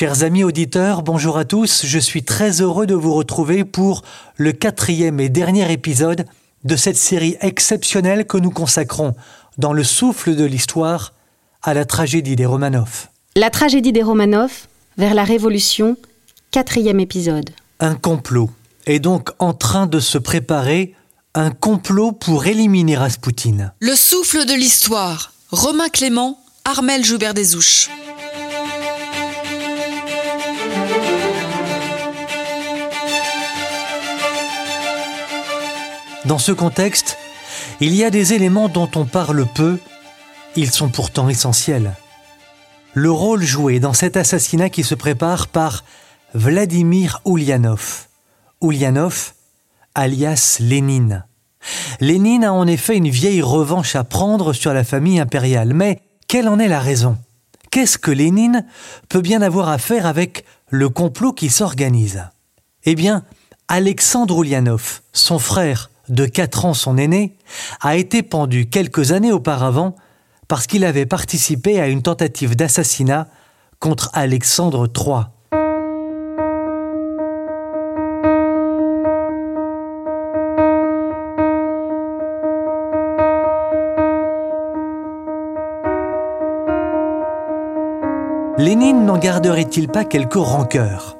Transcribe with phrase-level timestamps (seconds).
[0.00, 4.00] Chers amis auditeurs, bonjour à tous, je suis très heureux de vous retrouver pour
[4.38, 6.24] le quatrième et dernier épisode
[6.64, 9.14] de cette série exceptionnelle que nous consacrons
[9.58, 11.12] dans le souffle de l'histoire
[11.62, 13.08] à la tragédie des Romanov.
[13.36, 15.98] La tragédie des Romanov, vers la Révolution,
[16.50, 17.50] quatrième épisode.
[17.78, 18.48] Un complot
[18.86, 20.94] est donc en train de se préparer,
[21.34, 23.74] un complot pour éliminer Raspoutine.
[23.80, 27.34] Le souffle de l'histoire, Romain Clément, Armel Joubert
[36.26, 37.16] Dans ce contexte,
[37.80, 39.78] il y a des éléments dont on parle peu,
[40.54, 41.94] ils sont pourtant essentiels.
[42.92, 45.84] Le rôle joué dans cet assassinat qui se prépare par
[46.34, 48.08] Vladimir Ulyanov.
[48.60, 49.32] Ulyanov,
[49.94, 51.24] alias Lénine.
[52.00, 56.48] Lénine a en effet une vieille revanche à prendre sur la famille impériale, mais quelle
[56.48, 57.16] en est la raison?
[57.70, 58.66] Qu'est-ce que Lénine
[59.08, 62.24] peut bien avoir à faire avec le complot qui s'organise?
[62.84, 63.24] Eh bien,
[63.68, 67.36] Alexandre Ulyanov, son frère de 4 ans son aîné,
[67.80, 69.94] a été pendu quelques années auparavant
[70.48, 73.28] parce qu'il avait participé à une tentative d'assassinat
[73.78, 75.26] contre Alexandre III.
[88.58, 91.16] Lénine n'en garderait-il pas quelques rancœurs?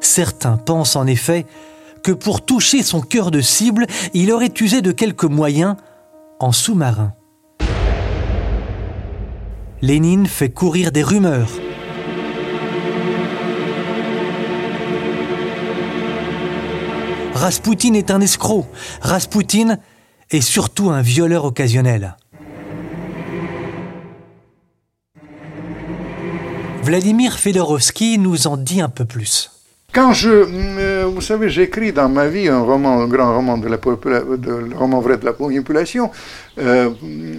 [0.00, 1.44] Certains pensent en effet
[2.02, 5.76] que pour toucher son cœur de cible, il aurait usé de quelques moyens
[6.38, 7.12] en sous-marin.
[9.82, 11.50] Lénine fait courir des rumeurs.
[17.34, 18.66] Raspoutine est un escroc.
[19.00, 19.78] Raspoutine
[20.30, 22.16] est surtout un violeur occasionnel.
[26.82, 29.59] Vladimir Fedorovski nous en dit un peu plus.
[29.92, 33.66] Quand je, euh, vous savez, j'écris dans ma vie un roman, un grand roman de
[33.66, 36.12] la de, le roman vrai de la manipulation,
[36.58, 36.90] euh,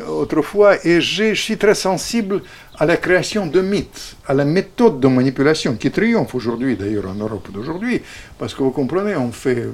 [0.09, 2.41] autrefois, et je suis très sensible
[2.77, 7.13] à la création de mythes, à la méthode de manipulation qui triomphe aujourd'hui, d'ailleurs en
[7.13, 8.01] Europe d'aujourd'hui,
[8.37, 9.71] parce que vous comprenez, on fait euh,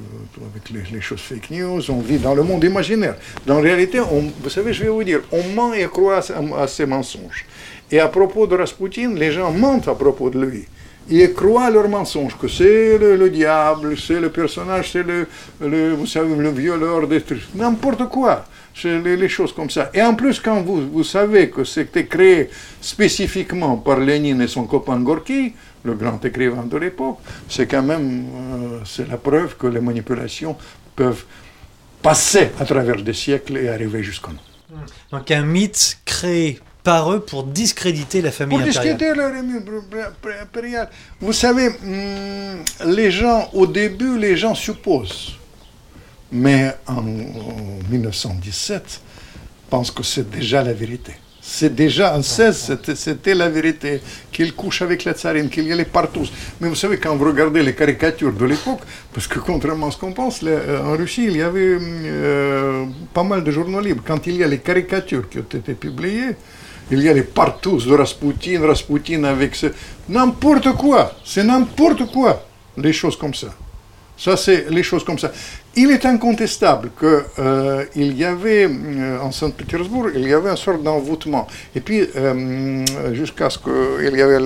[0.52, 3.16] avec les, choses fake news, on vit dans le monde imaginaire.
[3.48, 6.68] Dans la réalité, vous savez, je vais vous dire, on ment et croit à, à
[6.68, 7.48] ces mensonges.
[7.90, 10.68] Et à propos de Rasputin, les gens mentent à propos de lui
[11.10, 15.28] ils croient à leur mensonge, que c'est le, diable, c'est le personnage, c'est le,
[15.62, 17.08] le, vous savez, le violeur,
[17.56, 18.46] n'importe quoi.
[18.76, 19.90] C'est les, choses comme ça.
[19.92, 24.66] Et en plus, quand vous, vous savez que c'était créé spécifiquement par Lénine et son
[24.66, 25.54] copain Gorky,
[25.84, 27.18] le grand écrivain de l'époque,
[27.50, 30.56] c'est quand même euh, la preuve que les manipulations
[30.96, 31.24] peuvent
[32.04, 34.78] passer à travers des siècles et arriver jusqu'à nous.
[35.12, 38.96] Donc un mythe créé par eux pour discréditer la famille pour impériale.
[38.96, 40.90] discréditer impériale.
[41.20, 45.38] Vous savez, hmm, les gens, au début, les gens supposent.
[46.32, 49.02] Mais en, 1917,
[49.70, 51.12] pensent que c'est déjà la vérité.
[51.42, 55.84] C'est déjà en 16, c'était la vérité, qu'il couche avec la tsarine, qu'il y allait
[55.84, 56.26] partout.
[56.62, 58.80] Mais vous savez, quand vous regardez les caricatures de l'époque,
[59.14, 63.24] parce que contrairement à ce qu'on pense, euh, en Russie, il y avait euh, pas
[63.24, 64.04] mal de journaux libres.
[64.08, 66.36] Quand il y a les caricatures qui ont été publiées,
[66.92, 69.68] il y a les partout de Rasputin, Rasputin avec ce...
[70.10, 72.44] N'importe quoi, c'est n'importe quoi,
[72.78, 73.48] les choses comme ça.
[74.18, 75.32] Ça, c'est les choses comme ça.
[75.76, 80.82] Il est incontestable qu'il euh, y avait, euh, en Saint-Pétersbourg, il y avait une sorte
[80.82, 81.46] d'envoûtement.
[81.76, 82.84] Et puis, euh,
[83.14, 84.40] jusqu'à ce qu'il y avait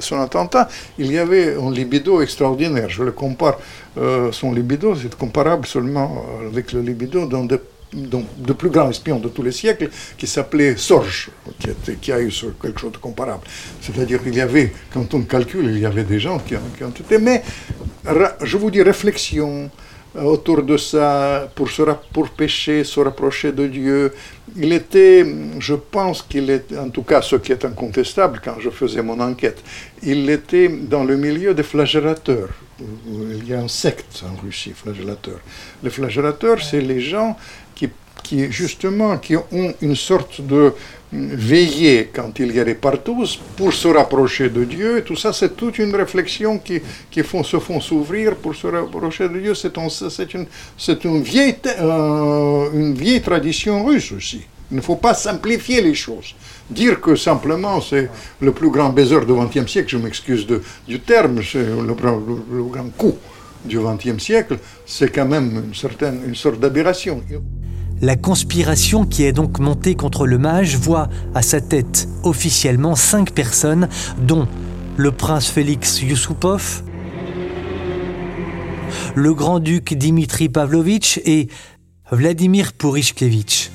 [0.00, 0.68] son attentat,
[0.98, 2.88] il y avait un libido extraordinaire.
[2.88, 3.58] Je le compare,
[4.32, 7.58] son libido, c'est comparable seulement avec le libido dans des
[7.92, 12.20] donc, de plus grands espions de tous les siècles, qui s'appelait Sorge, qui, qui, a
[12.20, 13.42] eu quelque chose de comparable.
[13.80, 16.90] C'est-à-dire qu'il y avait, quand on calcule, il y avait des gens qui, qui ont
[16.90, 17.18] été...
[17.18, 17.42] Mais,
[18.42, 19.70] je vous dis, réflexion
[20.18, 21.82] autour de ça, pour, se,
[22.12, 24.12] pour pécher, se rapprocher de Dieu.
[24.56, 25.24] Il était,
[25.58, 29.20] je pense qu'il est, en tout cas ce qui est incontestable quand je faisais mon
[29.20, 29.62] enquête,
[30.02, 32.48] il était dans le milieu des flagellateurs.
[32.80, 35.38] Il y a un secte en Russie, flagellateur.
[35.82, 37.36] Les flagellateurs, c'est les gens
[37.74, 37.88] qui
[38.50, 40.72] justement qui ont une sorte de
[41.12, 44.98] veillée quand il des partous pour se rapprocher de Dieu.
[44.98, 46.80] Et tout ça, c'est toute une réflexion qui,
[47.10, 49.54] qui se font s'ouvrir pour se rapprocher de Dieu.
[49.54, 50.46] C'est une,
[50.78, 54.42] c'est une, vieille, euh, une vieille tradition russe aussi.
[54.70, 56.34] Il ne faut pas simplifier les choses.
[56.70, 58.08] Dire que simplement c'est
[58.40, 60.46] le plus grand baiser du XXe siècle, je m'excuse
[60.86, 63.16] du terme, c'est le, le, grand coup
[63.64, 67.20] du XXe siècle, c'est quand même une, certaine, une sorte d'aberration.
[68.02, 73.32] La conspiration qui est donc montée contre le mage voit à sa tête officiellement cinq
[73.32, 73.88] personnes,
[74.18, 74.48] dont
[74.96, 76.82] le prince Félix Yusupov,
[79.14, 81.48] le grand-duc Dimitri Pavlovitch et
[82.10, 83.70] Vladimir Purishkevitch.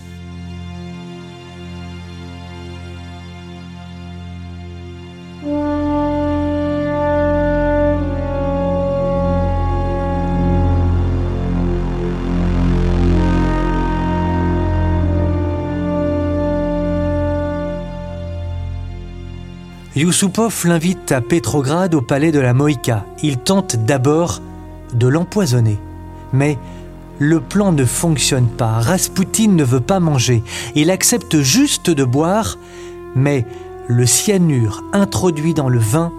[19.95, 23.05] Yusupov l'invite à Petrograd au palais de la Moïka.
[23.23, 24.41] Il tente d'abord
[24.93, 25.79] de l'empoisonner.
[26.33, 26.57] Mais
[27.17, 28.79] le plan ne fonctionne pas.
[28.79, 30.43] Rasputin ne veut pas manger.
[30.75, 32.57] Il accepte juste de boire,
[33.15, 33.45] mais
[33.87, 36.11] le cyanure introduit dans le vin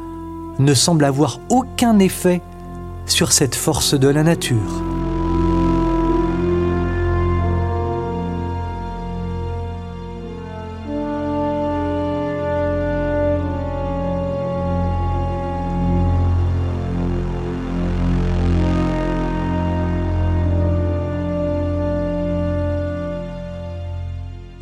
[0.59, 2.41] ne semble avoir aucun effet
[3.05, 4.96] sur cette force de la nature.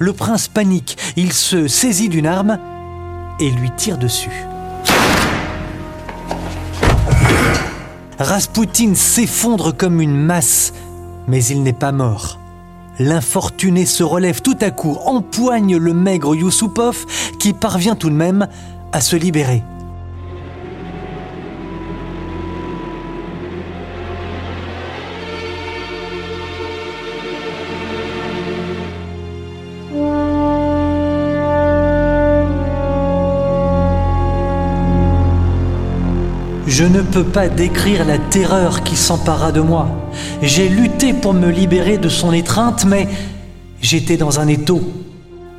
[0.04, 2.58] Le prince panique, il se saisit d'une arme
[3.40, 4.44] et lui tire dessus.
[8.18, 10.74] Rasputin s'effondre comme une masse,
[11.26, 12.38] mais il n'est pas mort.
[12.98, 17.06] L'infortuné se relève tout à coup, empoigne le maigre Yusupov
[17.40, 18.46] qui parvient tout de même
[18.92, 19.62] à se libérer.
[36.76, 39.86] Je ne peux pas décrire la terreur qui s'empara de moi.
[40.42, 43.06] J'ai lutté pour me libérer de son étreinte, mais
[43.80, 44.80] j'étais dans un étau.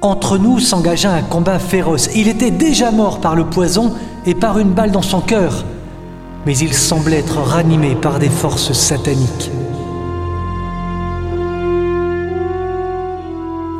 [0.02, 2.10] Entre nous s'engagea un combat féroce.
[2.16, 3.94] Il était déjà mort par le poison
[4.26, 5.64] et par une balle dans son cœur,
[6.46, 9.52] mais il semblait être ranimé par des forces sataniques.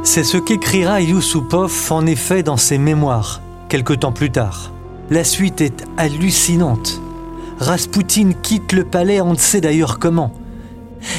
[0.04, 4.72] C'est ce qu'écrira Yusupov en effet dans ses mémoires, quelque temps plus tard.
[5.10, 7.02] La suite est hallucinante.
[7.60, 10.34] Rasputin quitte le palais, on ne sait d'ailleurs comment.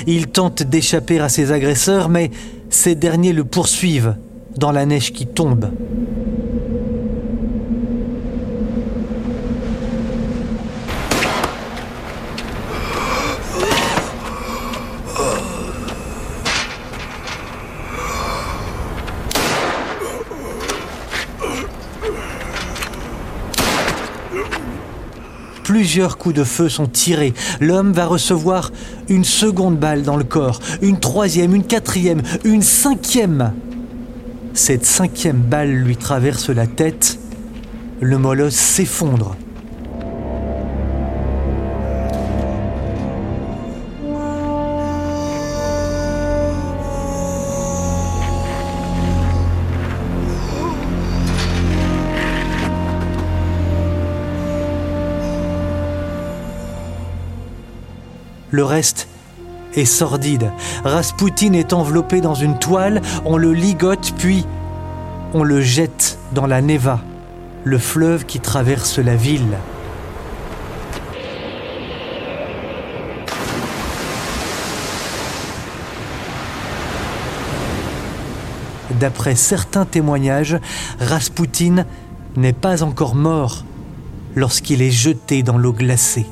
[0.07, 2.31] Il tente d'échapper à ses agresseurs, mais
[2.71, 4.17] ces derniers le poursuivent
[4.57, 5.71] dans la neige qui tombe.
[25.77, 27.35] Plusieurs coups de feu sont tirés.
[27.61, 28.73] L'homme va recevoir
[29.11, 33.53] une seconde balle dans le corps, une troisième, une quatrième, une cinquième.
[34.55, 37.19] Cette cinquième balle lui traverse la tête.
[38.01, 39.37] Le molosse s'effondre.
[58.57, 59.07] Le reste
[59.75, 60.51] est sordide.
[60.83, 64.47] Rasputin est enveloppé dans une toile, on le ligote, puis
[65.35, 67.01] on le jette dans la Neva,
[67.65, 69.59] le fleuve qui traverse la ville.
[78.93, 80.57] D'après certains témoignages,
[80.99, 81.85] Rasputin
[82.37, 83.67] n'est pas encore mort
[84.35, 86.25] lorsqu'il est jeté dans l'eau glacée.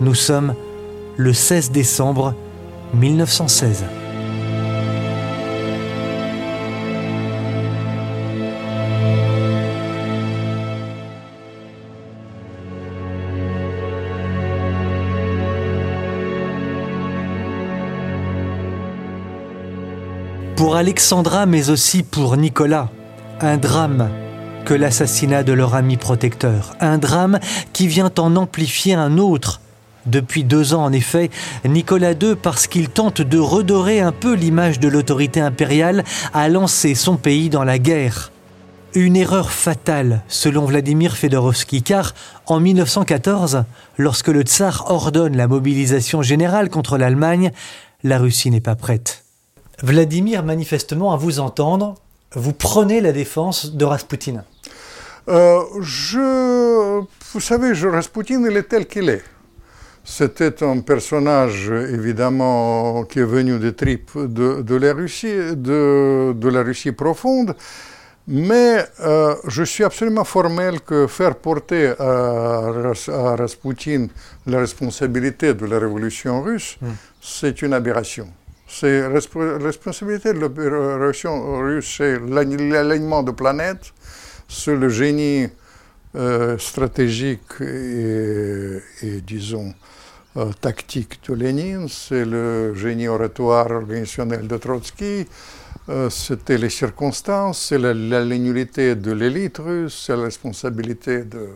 [0.00, 0.54] Nous sommes
[1.22, 2.34] le 16 décembre
[2.94, 3.84] 1916.
[20.56, 22.90] Pour Alexandra, mais aussi pour Nicolas,
[23.40, 24.10] un drame
[24.64, 26.74] que l'assassinat de leur ami protecteur.
[26.80, 27.38] Un drame
[27.72, 29.61] qui vient en amplifier un autre
[30.06, 31.30] depuis deux ans, en effet,
[31.64, 36.94] Nicolas II, parce qu'il tente de redorer un peu l'image de l'autorité impériale, a lancé
[36.94, 38.32] son pays dans la guerre.
[38.94, 42.14] Une erreur fatale, selon Vladimir Fedorovski, car
[42.46, 43.64] en 1914,
[43.96, 47.52] lorsque le tsar ordonne la mobilisation générale contre l'Allemagne,
[48.04, 49.24] la Russie n'est pas prête.
[49.82, 51.94] Vladimir, manifestement, à vous entendre,
[52.34, 54.44] vous prenez la défense de Rasputin.
[55.28, 57.00] Euh, je,
[57.32, 59.22] vous savez, Rasputin, il est tel qu'il est.
[60.04, 66.92] C'était un personnage évidemment qui est venu des tripes de, la Russie, de, la Russie
[66.92, 67.54] profonde,
[68.26, 72.70] Mais euh, je suis absolument formel que faire porter à,
[73.08, 74.06] à Rasputin
[74.46, 76.90] la responsabilité de la révolution russe, hmm.
[77.20, 78.28] c'est une aberration.
[78.68, 83.92] C'est la responsabilité de la révolution russe, c'est l'alignement de planètes,
[84.48, 85.48] c'est le génie
[86.14, 88.80] euh, stratégique et,
[89.26, 89.72] disons,
[90.36, 95.26] euh, tactique de Lénine, c'est le génie oratoire organisationnel de Trotsky,
[95.88, 101.48] euh, c'était les circonstances, c'est la, la, de l'élite russe, c'est la responsabilité de,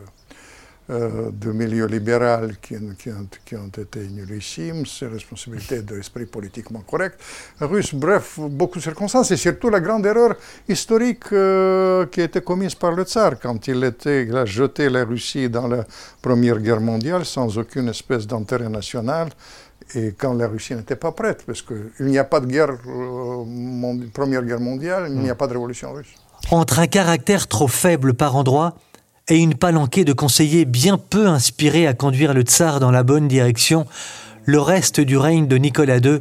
[0.88, 6.26] euh, de milieu libéral qui, qui, ont, qui, ont, été nullissimes, c'est responsabilité de l'esprit
[6.26, 7.20] politiquement correct
[7.60, 10.36] russe, bref, beaucoup de circonstances, et surtout la grande erreur
[10.68, 14.88] historique euh, qui a été commise par le tsar quand il, était, il a jeté
[14.88, 15.84] la Russie dans la
[16.22, 19.30] Première Guerre mondiale sans aucune espèce d'intérêt national
[19.94, 23.94] et quand la Russie n'était pas prête, parce qu'il n'y a pas de guerre, euh,
[24.12, 25.36] première guerre mondiale, il n'y a hmm.
[25.36, 26.14] pas de révolution russe.
[26.50, 28.74] Entre un caractère trop faible par endroit
[29.28, 33.26] et une palanquée de conseillers bien peu inspirés à conduire le tsar dans la bonne
[33.26, 33.86] direction,
[34.44, 36.20] le reste du règne de Nicolas II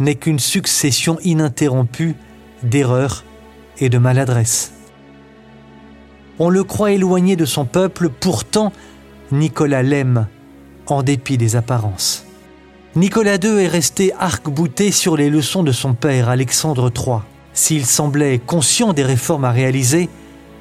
[0.00, 2.16] n'est qu'une succession ininterrompue
[2.64, 3.24] d'erreurs
[3.78, 4.72] et de maladresses.
[6.38, 8.72] On le croit éloigné de son peuple, pourtant
[9.30, 10.26] Nicolas l'aime,
[10.86, 12.24] en dépit des apparences.
[12.96, 17.18] Nicolas II est resté arc-bouté sur les leçons de son père, Alexandre III.
[17.52, 20.08] S'il semblait conscient des réformes à réaliser,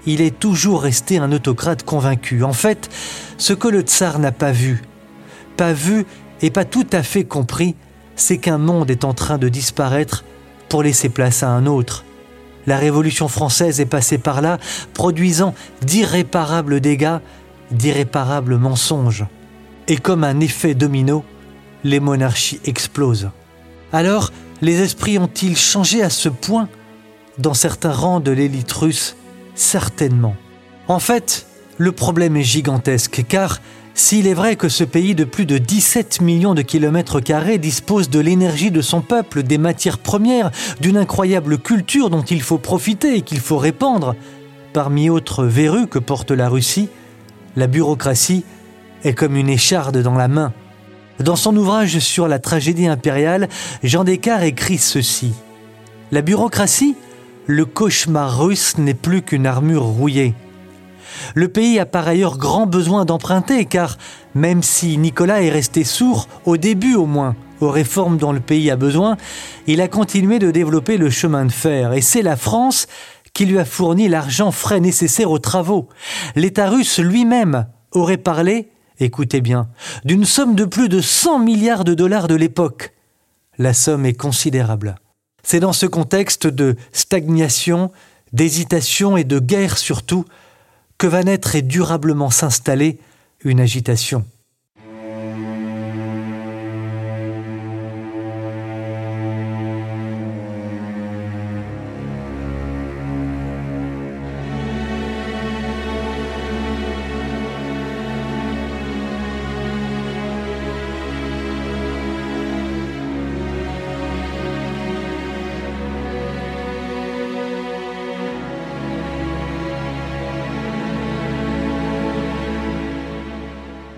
[0.06, 2.44] il est toujours resté un autocrate convaincu.
[2.44, 2.90] En fait,
[3.38, 4.84] ce que le tsar n'a pas vu,
[5.58, 6.06] pas vu
[6.42, 7.76] et pas tout à fait compris,
[8.16, 10.24] c'est qu'un monde est en train de disparaître
[10.68, 12.06] pour laisser place à un autre.
[12.68, 14.60] La Révolution française est passée par là,
[14.94, 17.20] produisant d'irréparables dégâts,
[17.72, 19.26] d'irréparables mensonges.
[19.88, 21.24] Et comme un effet domino,
[21.84, 23.30] les monarchies explosent.
[23.92, 26.68] Alors, les esprits ont-ils changé à ce point?
[27.38, 29.16] Dans certains rangs de l'élite russe
[29.60, 30.38] Certainement.
[30.88, 31.46] En fait,
[31.78, 33.60] le problème est gigantesque, car
[33.94, 38.10] s'il est vrai que ce pays de plus de 17 millions de kilomètres carrés dispose
[38.10, 43.18] de l'énergie de son peuple, des matières premières, d'une incroyable culture dont il faut profiter
[43.18, 44.16] et qu'il faut répandre,
[44.72, 46.88] parmi autres verrues que porte la Russie,
[47.58, 48.46] la bureaucratie
[49.04, 50.54] est comme une écharde dans la main.
[51.20, 53.50] Dans son ouvrage sur la tragédie impériale,
[53.84, 55.34] Jean Descartes écrit ceci.
[56.14, 56.96] La bureaucratie,
[57.50, 60.36] le cauchemar russe n'est plus qu'une armure rouillée.
[61.34, 63.98] Le pays a par ailleurs grand besoin d'emprunter, car
[64.36, 68.70] même si Nicolas est resté sourd, au début au moins, aux réformes dont le pays
[68.70, 69.18] a besoin,
[69.66, 72.86] il a continué de développer le chemin de fer, et c'est la France
[73.34, 75.90] qui lui a fourni l'argent frais nécessaire aux travaux.
[76.36, 79.70] L'État russe lui-même aurait parlé écoutez bien,
[80.06, 82.94] d'une somme de plus de 100 milliards de dollars de l'époque.
[83.58, 85.00] La somme est considérable.
[85.52, 87.92] C'est dans ce contexte de stagnation,
[88.34, 90.26] d'hésitation et de guerre surtout
[91.00, 93.00] que va naître et durablement s'installer
[93.44, 94.28] une agitation.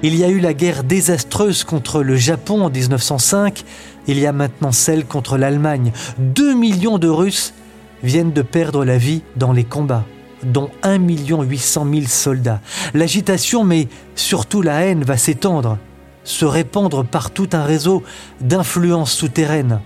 [0.03, 3.63] Il y a eu la guerre désastreuse contre le Japon en 1905,
[4.07, 5.91] il y a maintenant celle contre l'Allemagne.
[6.17, 7.53] Deux millions de Russes
[8.01, 10.05] viennent de perdre la vie dans les combats,
[10.41, 12.61] dont 1 800 000 soldats.
[12.95, 15.77] L'agitation, mais surtout la haine, va s'étendre,
[16.23, 18.01] se répandre par tout un réseau
[18.39, 19.81] d'influences souterraines.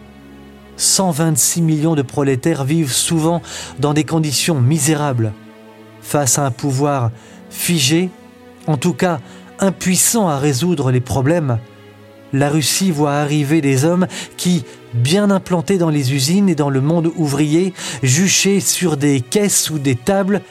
[0.78, 3.42] 126 millions de prolétaires vivent souvent
[3.80, 5.34] dans des conditions misérables,
[6.02, 7.12] face à un pouvoir
[7.50, 8.10] figé,
[8.66, 9.20] en tout cas
[9.60, 11.60] impuissant à résoudre les problèmes,
[12.34, 16.82] la Russie voit arriver des hommes qui, bien implantés dans les usines et dans le
[16.82, 20.42] monde ouvrier, juchés sur des caisses ou des tables,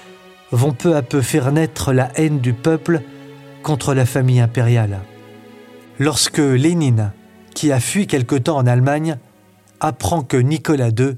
[0.51, 3.03] vont peu à peu faire naître la haine du peuple
[3.63, 5.01] contre la famille impériale.
[5.99, 7.13] Lorsque Lénine,
[7.55, 9.17] qui a fui quelque temps en Allemagne,
[9.81, 11.17] apprend que Nicolas II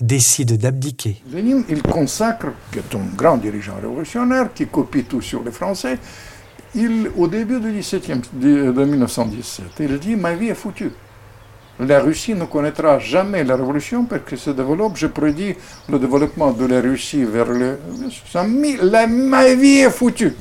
[0.00, 1.22] décide d'abdiquer.
[1.30, 5.98] Lénine, il consacre, qui est grand dirigeant révolutionnaire, qui copie tout sur les Français,
[6.74, 10.90] il, au début du 17e, de, 1917, il dit Ma vie est foutue.
[11.80, 15.54] La Russie ne connaîtra jamais la révolution parce que se développe, je prédis
[15.88, 17.78] le développement de la Russie vers le.
[18.82, 20.32] La, ma vie est foutue.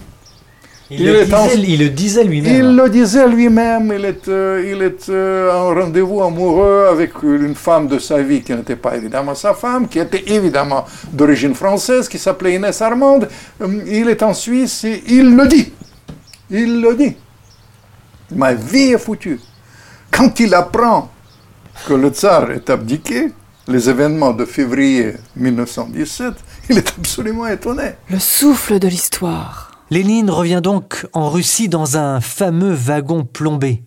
[0.93, 2.53] Il, le, disait, il le disait lui-même.
[2.53, 3.93] Il le disait lui-même.
[3.97, 8.75] Il était, il était en rendez-vous amoureux avec une femme de sa vie qui n'était
[8.75, 13.29] pas évidemment sa femme, qui était évidemment d'origine française, qui s'appelait Inès Armande.
[13.87, 15.71] Il est en Suisse et il le dit.
[16.51, 17.15] Il le dit.
[18.35, 19.39] Ma vie est foutue.
[20.11, 21.09] Quand il apprend
[21.87, 23.31] que le tsar est abdiqué,
[23.69, 26.33] les événements de février 1917,
[26.69, 27.91] il est absolument étonné.
[28.09, 29.71] Le souffle de l'histoire.
[29.89, 33.83] Lénine revient donc en Russie dans un fameux wagon plombé.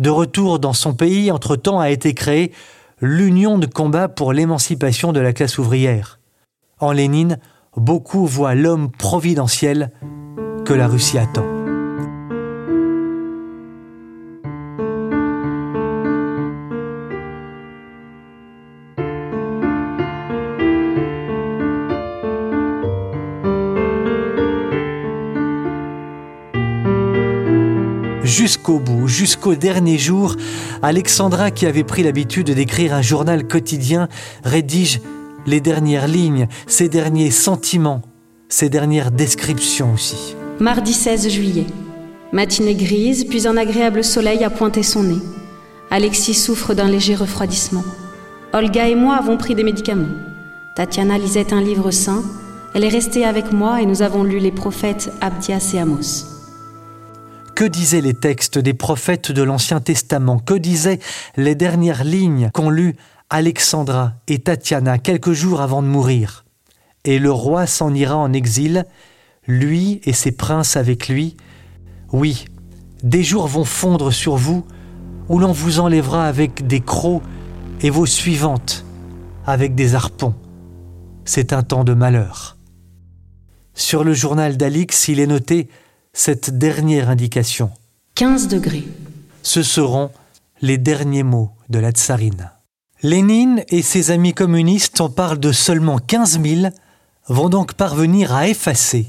[0.00, 2.52] De retour dans son pays, entre-temps a été créée
[3.00, 6.18] l'Union de combat pour l'émancipation de la classe ouvrière.
[6.80, 7.38] En Lénine,
[7.76, 9.92] beaucoup voient l'homme providentiel
[10.64, 11.57] que la Russie attend.
[28.28, 30.36] Jusqu'au bout, jusqu'au dernier jour,
[30.82, 34.08] Alexandra, qui avait pris l'habitude d'écrire un journal quotidien,
[34.44, 35.00] rédige
[35.46, 38.02] les dernières lignes, ses derniers sentiments,
[38.48, 40.36] ses dernières descriptions aussi.
[40.60, 41.66] Mardi 16 juillet.
[42.32, 45.22] Matinée grise, puis un agréable soleil a pointé son nez.
[45.90, 47.84] Alexis souffre d'un léger refroidissement.
[48.52, 50.14] Olga et moi avons pris des médicaments.
[50.76, 52.22] Tatiana lisait un livre saint.
[52.74, 56.37] Elle est restée avec moi et nous avons lu les prophètes Abdias et Amos.
[57.58, 60.38] Que disaient les textes des prophètes de l'Ancien Testament?
[60.38, 61.00] Que disaient
[61.36, 62.94] les dernières lignes qu'ont lues
[63.30, 66.44] Alexandra et Tatiana quelques jours avant de mourir?
[67.04, 68.84] Et le roi s'en ira en exil,
[69.48, 71.36] lui et ses princes avec lui.
[72.12, 72.44] Oui,
[73.02, 74.64] des jours vont fondre sur vous
[75.28, 77.24] où l'on vous enlèvera avec des crocs
[77.80, 78.84] et vos suivantes
[79.46, 80.36] avec des harpons.
[81.24, 82.56] C'est un temps de malheur.
[83.74, 85.68] Sur le journal d'Alix, il est noté
[86.18, 87.70] cette dernière indication.
[88.16, 88.82] 15 degrés.
[89.44, 90.10] Ce seront
[90.60, 92.50] les derniers mots de la tsarine.
[93.04, 96.72] Lénine et ses amis communistes, on parle de seulement 15 000,
[97.28, 99.06] vont donc parvenir à effacer,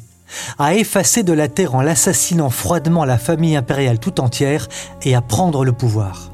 [0.60, 4.68] à effacer de la terre en l'assassinant froidement la famille impériale tout entière
[5.02, 6.32] et à prendre le pouvoir.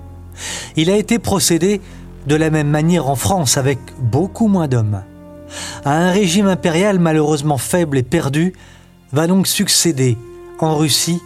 [0.75, 1.79] Il a été procédé
[2.28, 5.04] de la même manière en France avec beaucoup moins d'hommes.
[5.86, 8.52] À un régime impérial malheureusement faible et perdu
[9.13, 10.17] va donc succéder
[10.60, 11.22] en Russie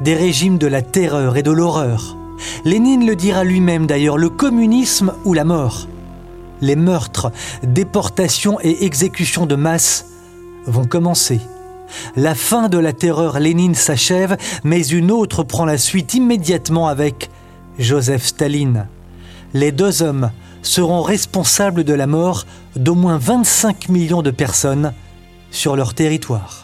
[0.00, 2.16] des régimes de la terreur et de l'horreur.
[2.64, 5.86] Lénine le dira lui-même d'ailleurs, le communisme ou la mort.
[6.60, 10.06] Les meurtres, déportations et exécutions de masse
[10.66, 11.40] vont commencer.
[12.16, 17.30] La fin de la terreur Lénine s'achève, mais une autre prend la suite immédiatement avec
[17.78, 18.86] Joseph Staline.
[19.54, 20.30] Les deux hommes
[20.62, 24.92] seront responsables de la mort d'au moins 25 millions de personnes
[25.50, 26.61] sur leur territoire.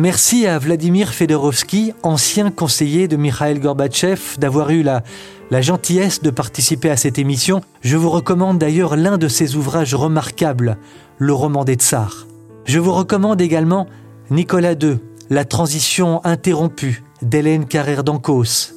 [0.00, 5.02] Merci à Vladimir Fedorovski, ancien conseiller de Mikhail Gorbatchev, d'avoir eu la,
[5.60, 7.60] gentillesse de participer à cette émission.
[7.82, 10.78] Je vous recommande d'ailleurs l'un de ses ouvrages remarquables,
[11.18, 12.26] Le roman des tsars.
[12.64, 13.88] Je vous recommande également
[14.30, 18.72] Nicolas II, La transition interrompue d'Hélène Carrère d'Ancos.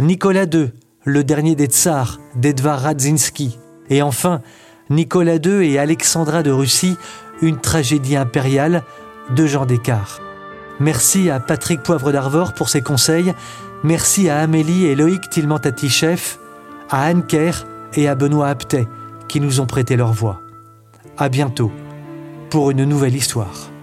[0.00, 0.72] Nicolas II,
[1.04, 3.60] Le dernier des tsars d'Edvard Radzinski.
[3.90, 4.40] Et enfin,
[4.90, 6.96] Nicolas II et Alexandra de Russie,
[7.42, 8.82] Une tragédie impériale
[9.36, 10.20] de Jean Descartes.
[10.80, 13.34] Merci à Patrick Poivre d'Arvor pour ses conseils.
[13.82, 16.38] Merci à Amélie et Loïc Tilman-Tatichef,
[16.90, 18.88] à Anne Kerr et à Benoît Aptet
[19.28, 20.40] qui nous ont prêté leur voix.
[21.16, 21.72] À bientôt
[22.50, 23.73] pour une nouvelle histoire.